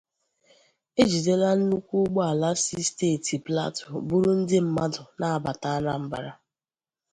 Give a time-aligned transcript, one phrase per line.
[1.01, 6.31] E jidela nnukwu ụgbọala si na steeti Plateau buru ndị mmadụ na-abata Anambra